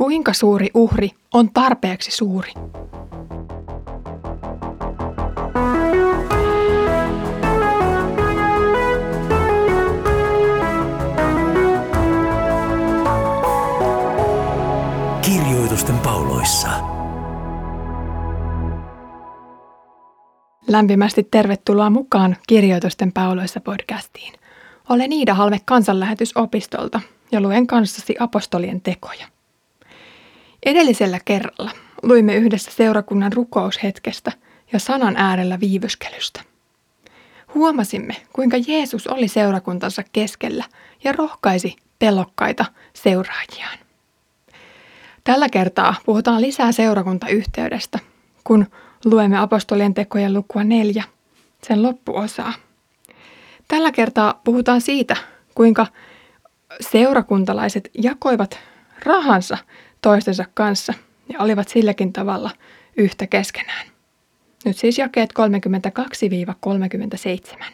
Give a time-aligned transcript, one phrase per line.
[0.00, 2.52] Kuinka suuri uhri on tarpeeksi suuri?
[15.22, 16.68] Kirjoitusten pauloissa.
[20.68, 24.34] Lämpimästi tervetuloa mukaan Kirjoitusten pauloissa podcastiin.
[24.88, 27.00] Olen Iida Halme kansanlähetysopistolta
[27.32, 29.26] ja luen kanssasi apostolien tekoja.
[30.66, 31.70] Edellisellä kerralla
[32.02, 34.32] luimme yhdessä seurakunnan rukoushetkestä
[34.72, 36.40] ja sanan äärellä viivyskelystä.
[37.54, 40.64] Huomasimme, kuinka Jeesus oli seurakuntansa keskellä
[41.04, 43.78] ja rohkaisi pelokkaita seuraajiaan.
[45.24, 47.98] Tällä kertaa puhutaan lisää seurakuntayhteydestä,
[48.44, 48.66] kun
[49.04, 51.04] luemme apostolien tekojen lukua neljä,
[51.62, 52.52] sen loppuosaa.
[53.68, 55.16] Tällä kertaa puhutaan siitä,
[55.54, 55.86] kuinka
[56.80, 58.58] seurakuntalaiset jakoivat
[59.04, 59.58] rahansa
[60.02, 60.94] toistensa kanssa
[61.28, 62.50] ja olivat silläkin tavalla
[62.96, 63.86] yhtä keskenään.
[64.64, 65.30] Nyt siis jakeet
[67.60, 67.64] 32-37.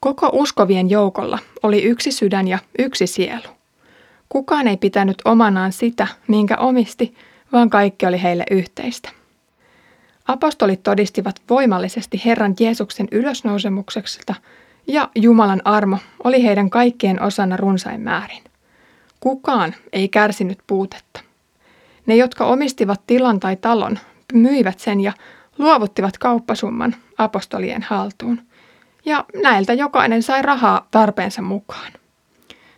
[0.00, 3.48] Koko uskovien joukolla oli yksi sydän ja yksi sielu.
[4.28, 7.14] Kukaan ei pitänyt omanaan sitä, minkä omisti,
[7.52, 9.08] vaan kaikki oli heille yhteistä.
[10.28, 14.34] Apostolit todistivat voimallisesti Herran Jeesuksen ylösnousemukseksesta
[14.86, 18.42] ja Jumalan armo oli heidän kaikkien osana runsain määrin.
[19.26, 21.20] Kukaan ei kärsinyt puutetta.
[22.06, 23.98] Ne, jotka omistivat tilan tai talon,
[24.32, 25.12] myivät sen ja
[25.58, 28.42] luovuttivat kauppasumman apostolien haltuun.
[29.04, 31.92] Ja näiltä jokainen sai rahaa tarpeensa mukaan.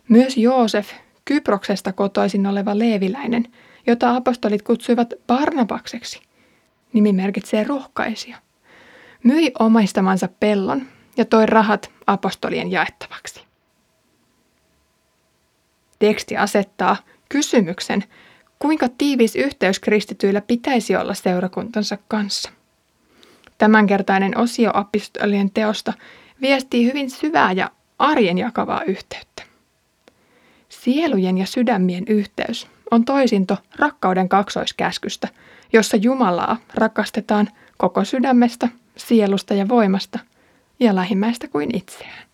[0.08, 0.90] Myös Joosef,
[1.24, 3.44] Kyproksesta kotoisin oleva leeviläinen,
[3.86, 6.20] jota apostolit kutsuivat Barnabakseksi,
[6.92, 8.36] nimi merkitsee rohkaisia,
[9.24, 10.82] myi omaistamansa pellon
[11.16, 13.47] ja toi rahat apostolien jaettavaksi.
[15.98, 16.96] Teksti asettaa
[17.28, 18.04] kysymyksen,
[18.58, 22.50] kuinka tiivis yhteys kristityillä pitäisi olla seurakuntansa kanssa.
[23.58, 25.92] Tämänkertainen osio apostolien teosta
[26.40, 29.42] viestii hyvin syvää ja arjen jakavaa yhteyttä.
[30.68, 35.28] Sielujen ja sydämien yhteys on toisinto rakkauden kaksoiskäskystä,
[35.72, 40.18] jossa Jumalaa rakastetaan koko sydämestä, sielusta ja voimasta
[40.80, 42.28] ja lähimmäistä kuin itseään.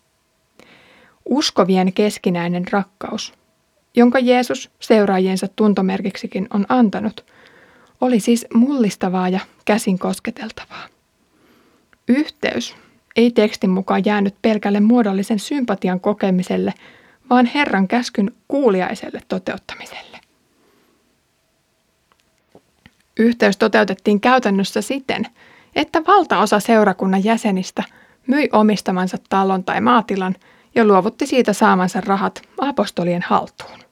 [1.25, 3.33] Uskovien keskinäinen rakkaus
[3.95, 7.25] jonka Jeesus seuraajiensa tuntomerkiksikin on antanut,
[8.01, 10.87] oli siis mullistavaa ja käsin kosketeltavaa.
[12.07, 12.75] Yhteys
[13.15, 16.73] ei tekstin mukaan jäänyt pelkälle muodollisen sympatian kokemiselle,
[17.29, 20.19] vaan Herran käskyn kuuliaiselle toteuttamiselle.
[23.19, 25.27] Yhteys toteutettiin käytännössä siten,
[25.75, 27.83] että valtaosa seurakunnan jäsenistä
[28.27, 30.35] myi omistamansa talon tai maatilan
[30.75, 33.84] ja luovutti siitä saamansa rahat apostolien haltuun.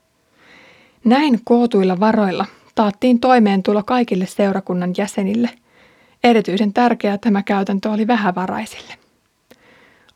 [1.04, 5.50] Näin kootuilla varoilla taattiin toimeentulo kaikille seurakunnan jäsenille.
[6.24, 8.94] Erityisen tärkeää tämä käytäntö oli vähävaraisille.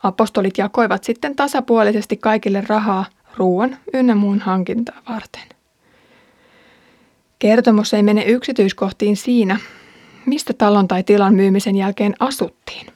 [0.02, 3.04] Apostolit jakoivat sitten tasapuolisesti kaikille rahaa
[3.36, 5.48] ruoan ynnä muun hankintaa varten.
[7.38, 9.58] Kertomus ei mene yksityiskohtiin siinä,
[10.26, 12.86] mistä talon tai tilan myymisen jälkeen asuttiin.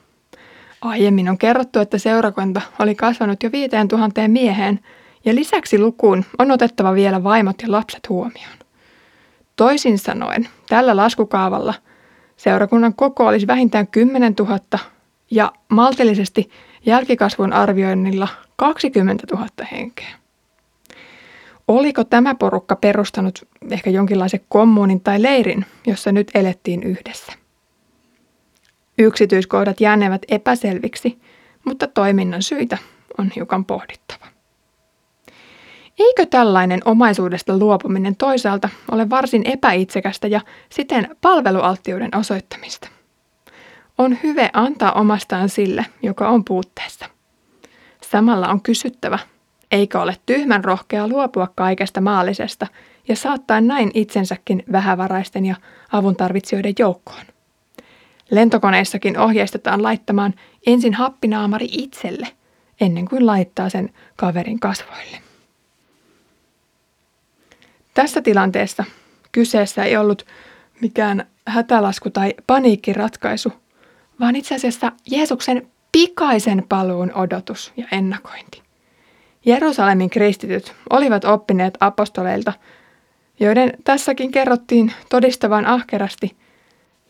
[0.81, 4.79] Aiemmin on kerrottu, että seurakunta oli kasvanut jo 5000 mieheen–
[5.25, 8.57] ja lisäksi lukuun on otettava vielä vaimot ja lapset huomioon.
[9.55, 11.73] Toisin sanoen, tällä laskukaavalla
[12.37, 14.59] seurakunnan koko olisi vähintään 10 000
[15.31, 16.49] ja maltillisesti
[16.85, 20.15] jälkikasvun arvioinnilla 20 000 henkeä.
[21.67, 27.33] Oliko tämä porukka perustanut ehkä jonkinlaisen kommunin tai leirin, jossa nyt elettiin yhdessä?
[28.97, 31.19] Yksityiskohdat jäänevät epäselviksi,
[31.65, 32.77] mutta toiminnan syitä
[33.17, 34.22] on hiukan pohdittava.
[35.99, 42.87] Eikö tällainen omaisuudesta luopuminen toisaalta ole varsin epäitsekästä ja siten palvelualttiuden osoittamista?
[43.97, 47.05] On hyve antaa omastaan sille, joka on puutteessa.
[48.01, 49.19] Samalla on kysyttävä,
[49.71, 52.67] eikö ole tyhmän rohkea luopua kaikesta maallisesta
[53.07, 55.55] ja saattaa näin itsensäkin vähävaraisten ja
[55.91, 57.25] avuntarvitsijoiden joukkoon.
[58.31, 60.33] Lentokoneissakin ohjeistetaan laittamaan
[60.67, 62.27] ensin happinaamari itselle,
[62.81, 65.32] ennen kuin laittaa sen kaverin kasvoille.
[67.93, 68.83] Tässä tilanteessa
[69.31, 70.25] kyseessä ei ollut
[70.81, 73.53] mikään hätälasku tai paniikkiratkaisu,
[74.19, 78.61] vaan itse asiassa Jeesuksen pikaisen paluun odotus ja ennakointi.
[79.45, 82.53] Jerusalemin kristityt olivat oppineet apostoleilta,
[83.39, 86.35] joiden tässäkin kerrottiin todistavan ahkerasti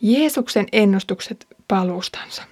[0.00, 2.42] Jeesuksen ennustukset paluustansa.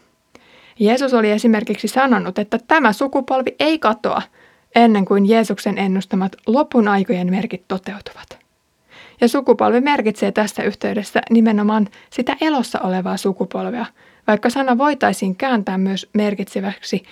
[0.79, 4.23] Jeesus oli esimerkiksi sanonut, että tämä sukupolvi ei katoa–
[4.74, 8.38] ennen kuin Jeesuksen ennustamat lopun aikojen merkit toteutuvat.
[9.20, 13.86] Ja sukupolvi merkitsee tässä yhteydessä nimenomaan sitä elossa olevaa sukupolvea,
[14.26, 17.02] vaikka sana voitaisiin kääntää myös merkitseväksi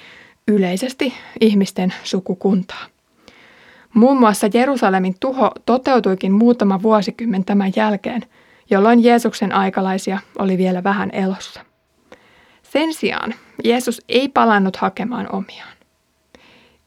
[0.48, 2.86] yleisesti ihmisten sukukuntaa.
[3.94, 8.22] Muun muassa Jerusalemin tuho toteutuikin muutama vuosikymmen tämän jälkeen,
[8.70, 11.60] jolloin Jeesuksen aikalaisia oli vielä vähän elossa.
[12.62, 13.34] Sen sijaan
[13.64, 15.80] Jeesus ei palannut hakemaan omiaan.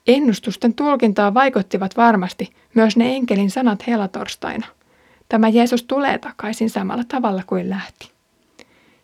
[0.07, 4.67] Ennustusten tulkintaa vaikuttivat varmasti myös ne enkelin sanat helatorstaina.
[5.29, 8.11] Tämä Jeesus tulee takaisin samalla tavalla kuin lähti.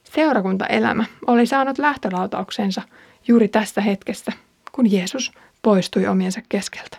[0.04, 2.81] Seurakuntaelämä oli saanut lähtölautauksensa
[3.28, 4.31] juuri tässä hetkessä,
[4.72, 5.31] kun Jeesus
[5.62, 6.98] poistui omiensa keskeltä.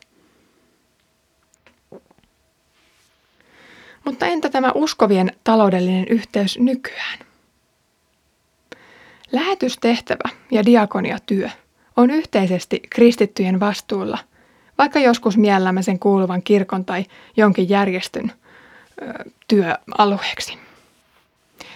[4.04, 7.18] Mutta entä tämä uskovien taloudellinen yhteys nykyään?
[9.32, 11.50] Lähetystehtävä ja diakoniatyö
[12.00, 14.18] on yhteisesti kristittyjen vastuulla,
[14.78, 17.04] vaikka joskus miellämme sen kuuluvan kirkon tai
[17.36, 18.32] jonkin järjestön
[19.02, 20.58] ö, työalueeksi.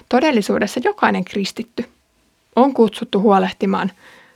[0.08, 1.84] Todellisuudessa jokainen kristitty
[2.56, 3.90] on kutsuttu huolehtimaan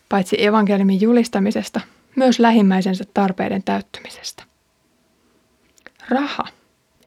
[0.08, 1.80] paitsi evankeliumin julistamisesta,
[2.16, 4.42] myös lähimmäisensä tarpeiden täyttymisestä.
[6.08, 6.44] Raha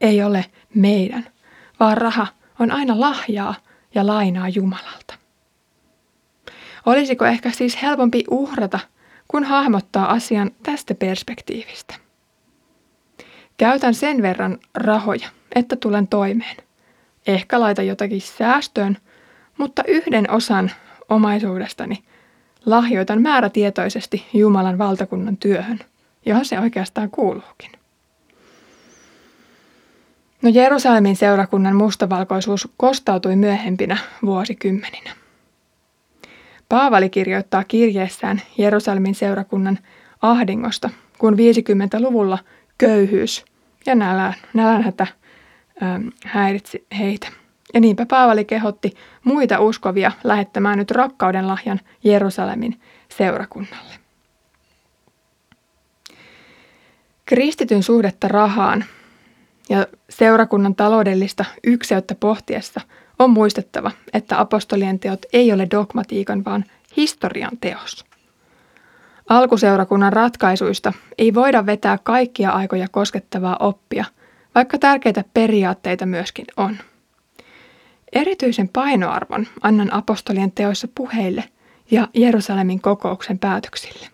[0.00, 0.44] ei ole
[0.74, 1.26] meidän,
[1.80, 2.26] vaan raha
[2.58, 3.54] on aina lahjaa
[3.94, 5.21] ja lainaa Jumalalta.
[6.86, 8.78] Olisiko ehkä siis helpompi uhrata,
[9.28, 11.94] kun hahmottaa asian tästä perspektiivistä?
[13.56, 16.56] Käytän sen verran rahoja, että tulen toimeen.
[17.26, 18.96] Ehkä laita jotakin säästöön,
[19.58, 20.70] mutta yhden osan
[21.08, 22.02] omaisuudestani
[22.66, 25.78] lahjoitan määrätietoisesti Jumalan valtakunnan työhön,
[26.26, 27.70] johon se oikeastaan kuuluukin.
[30.42, 35.21] No Jerusalemin seurakunnan mustavalkoisuus kostautui myöhempinä vuosikymmeninä.
[36.72, 39.78] Paavali kirjoittaa kirjeessään Jerusalemin seurakunnan
[40.22, 42.38] ahdingosta, kun 50-luvulla
[42.78, 43.44] köyhyys
[43.86, 45.06] ja nälän, nälänhätä
[46.26, 47.28] häiritsi heitä.
[47.74, 48.90] Ja niinpä Paavali kehotti
[49.24, 53.94] muita uskovia lähettämään nyt rakkauden lahjan Jerusalemin seurakunnalle.
[57.26, 58.84] Kristityn suhdetta rahaan
[59.68, 62.80] ja seurakunnan taloudellista ykseyttä pohtiessa
[63.24, 66.64] on muistettava, että apostolien teot ei ole dogmatiikan, vaan
[66.96, 68.04] historian teos.
[69.28, 74.04] Alkuseurakunnan ratkaisuista ei voida vetää kaikkia aikoja koskettavaa oppia,
[74.54, 76.76] vaikka tärkeitä periaatteita myöskin on.
[78.12, 81.44] Erityisen painoarvon annan apostolien teoissa puheille
[81.90, 84.06] ja Jerusalemin kokouksen päätöksille.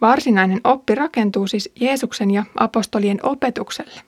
[0.00, 4.00] Varsinainen oppi rakentuu siis Jeesuksen ja apostolien opetukselle,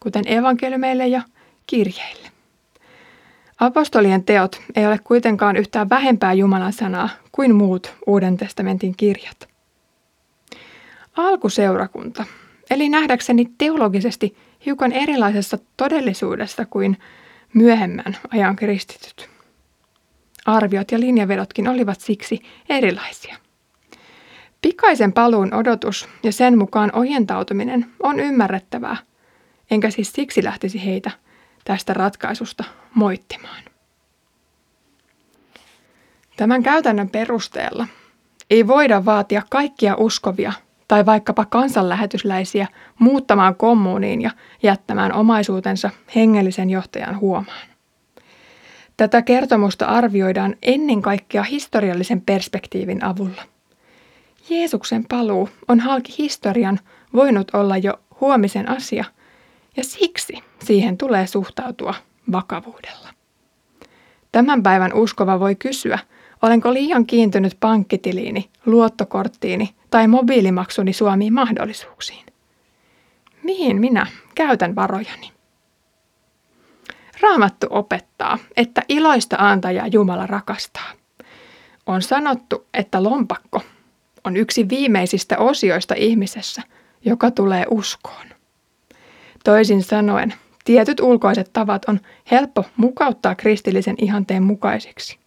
[0.00, 1.22] kuten evankeliumeille ja
[1.66, 2.37] kirjeille.
[3.60, 9.48] Apostolien teot ei ole kuitenkaan yhtään vähempää Jumalan sanaa kuin muut Uuden testamentin kirjat.
[11.16, 12.24] Alkuseurakunta,
[12.70, 16.96] eli nähdäkseni teologisesti hiukan erilaisessa todellisuudessa kuin
[17.54, 19.28] myöhemmän ajan kristityt.
[20.46, 23.36] Arviot ja linjavedotkin olivat siksi erilaisia.
[24.62, 28.96] Pikaisen paluun odotus ja sen mukaan ojentautuminen on ymmärrettävää,
[29.70, 31.10] enkä siis siksi lähtisi heitä
[31.68, 33.62] tästä ratkaisusta moittimaan.
[36.36, 37.86] Tämän käytännön perusteella
[38.50, 40.52] ei voida vaatia kaikkia uskovia
[40.88, 42.66] tai vaikkapa kansanlähetysläisiä
[42.98, 44.30] muuttamaan kommuuniin ja
[44.62, 47.68] jättämään omaisuutensa hengellisen johtajan huomaan.
[48.96, 53.42] Tätä kertomusta arvioidaan ennen kaikkea historiallisen perspektiivin avulla.
[54.50, 56.78] Jeesuksen paluu on halki historian
[57.14, 59.04] voinut olla jo huomisen asia,
[59.78, 61.94] ja siksi siihen tulee suhtautua
[62.32, 63.08] vakavuudella.
[64.32, 65.98] Tämän päivän uskova voi kysyä,
[66.42, 72.26] olenko liian kiintynyt pankkitiliini, luottokorttiini tai mobiilimaksuni Suomiin mahdollisuuksiin.
[73.42, 75.32] Mihin minä käytän varojani?
[77.20, 80.92] Raamattu opettaa, että iloista antajaa Jumala rakastaa.
[81.86, 83.62] On sanottu, että lompakko
[84.24, 86.62] on yksi viimeisistä osioista ihmisessä,
[87.04, 88.37] joka tulee uskoon.
[89.48, 92.00] Toisin sanoen, tietyt ulkoiset tavat on
[92.30, 95.18] helppo mukauttaa kristillisen ihanteen mukaisiksi.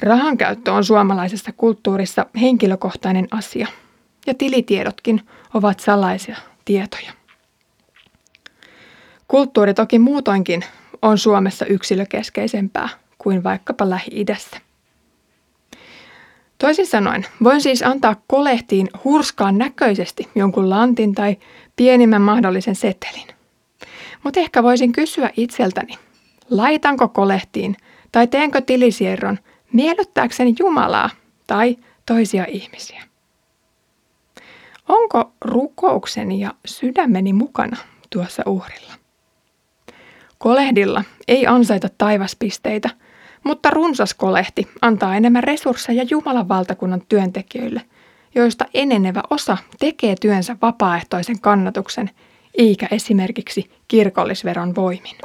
[0.00, 3.66] Rahankäyttö on suomalaisessa kulttuurissa henkilökohtainen asia,
[4.26, 5.20] ja tilitiedotkin
[5.54, 7.12] ovat salaisia tietoja.
[9.28, 10.64] Kulttuuri toki muutoinkin
[11.02, 14.60] on Suomessa yksilökeskeisempää kuin vaikkapa Lähi-idässä.
[16.58, 21.36] Toisin sanoen, voin siis antaa kolehtiin hurskaan näköisesti jonkun lantin tai
[21.76, 23.26] pienimmän mahdollisen setelin.
[24.22, 25.94] Mutta ehkä voisin kysyä itseltäni,
[26.50, 27.76] laitanko kolehtiin
[28.12, 29.38] tai teenkö tilisierron
[29.72, 31.10] miellyttääkseni Jumalaa
[31.46, 33.02] tai toisia ihmisiä.
[34.88, 37.76] Onko rukoukseni ja sydämeni mukana
[38.10, 38.92] tuossa uhrilla?
[40.38, 42.90] Kolehdilla ei ansaita taivaspisteitä,
[43.44, 47.82] mutta runsas kolehti antaa enemmän resursseja Jumalan valtakunnan työntekijöille,
[48.36, 52.10] joista enenevä osa tekee työnsä vapaaehtoisen kannatuksen,
[52.58, 55.16] eikä esimerkiksi kirkollisveron voimin.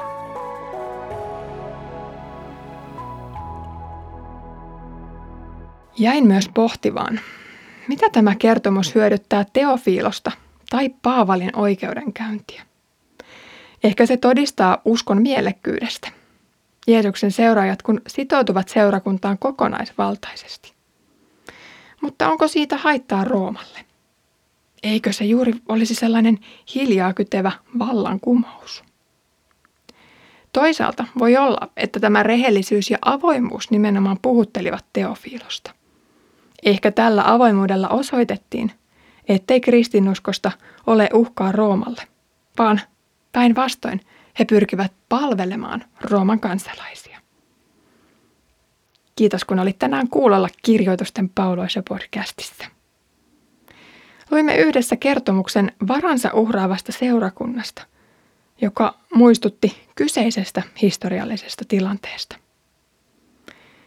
[5.97, 7.19] Jäin myös pohtivaan,
[7.87, 10.31] mitä tämä kertomus hyödyttää Teofiilosta
[10.69, 12.63] tai Paavalin oikeudenkäyntiä.
[13.83, 16.11] Ehkä se todistaa uskon mielekkyydestä.
[16.87, 20.80] Jeesuksen seuraajat kun sitoutuvat seurakuntaan kokonaisvaltaisesti.
[22.01, 23.79] Mutta onko siitä haittaa Roomalle?
[24.83, 26.39] Eikö se juuri olisi sellainen
[26.75, 28.83] hiljaa kytevä vallankumous?
[30.53, 35.71] Toisaalta voi olla, että tämä rehellisyys ja avoimuus nimenomaan puhuttelivat Teofiilosta.
[36.65, 38.71] Ehkä tällä avoimuudella osoitettiin,
[39.29, 40.51] ettei kristinuskosta
[40.87, 42.03] ole uhkaa Roomalle,
[42.57, 42.81] vaan
[43.31, 44.01] päinvastoin
[44.39, 47.20] he pyrkivät palvelemaan Rooman kansalaisia.
[49.21, 52.65] Kiitos kun olit tänään kuulolla kirjoitusten pauloissa podcastissa.
[54.31, 57.83] Luimme yhdessä kertomuksen varansa uhraavasta seurakunnasta,
[58.61, 62.35] joka muistutti kyseisestä historiallisesta tilanteesta.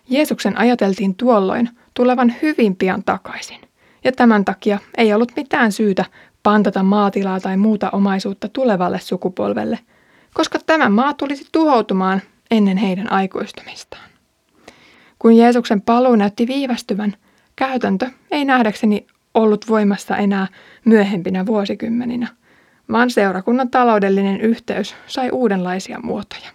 [0.09, 3.61] Jeesuksen ajateltiin tuolloin tulevan hyvin pian takaisin,
[4.05, 6.05] ja tämän takia ei ollut mitään syytä
[6.43, 9.79] pantata maatilaa tai muuta omaisuutta tulevalle sukupolvelle,
[10.35, 14.13] koska tämä maa tulisi tuhoutumaan ennen heidän aikuistumistaan.
[15.25, 17.16] Kun Jeesuksen paluu näytti viivästyvän,
[17.57, 20.47] käytäntö ei nähdäkseni ollut voimassa enää
[20.85, 22.28] myöhempinä vuosikymmeninä,
[22.93, 26.50] vaan seurakunnan taloudellinen yhteys sai uudenlaisia muotoja.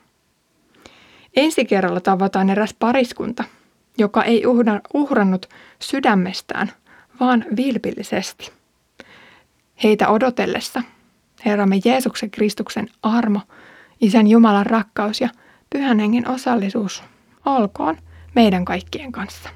[1.35, 3.43] Ensi kerralla tavataan eräs pariskunta,
[3.97, 4.43] joka ei
[4.93, 5.49] uhrannut
[5.79, 6.71] sydämestään,
[7.19, 8.51] vaan vilpillisesti.
[9.83, 10.83] Heitä odotellessa
[11.45, 13.41] Herramme Jeesuksen Kristuksen armo,
[14.01, 15.29] Isän Jumalan rakkaus ja
[15.69, 17.03] Pyhän Hengen osallisuus
[17.45, 17.97] olkoon
[18.35, 19.49] meidän kaikkien kanssa.